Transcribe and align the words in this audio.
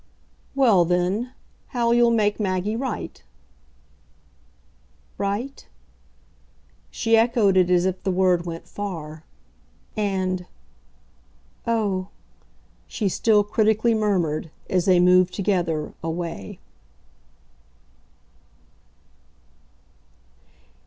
"Well 0.55 0.83
then, 0.83 1.31
how 1.67 1.91
you'll 1.91 2.09
make 2.09 2.39
Maggie 2.39 2.75
right." 2.75 3.21
"'Right'?" 5.19 5.67
She 6.89 7.15
echoed 7.15 7.55
it 7.55 7.69
as 7.69 7.85
if 7.85 8.01
the 8.01 8.09
word 8.09 8.43
went 8.43 8.67
far. 8.67 9.23
And 9.95 10.47
"O 11.67 11.97
oh!" 11.97 12.07
she 12.87 13.07
still 13.09 13.43
critically 13.43 13.93
murmured 13.93 14.49
as 14.71 14.85
they 14.85 14.99
moved 14.99 15.35
together 15.35 15.93
away. 16.01 16.57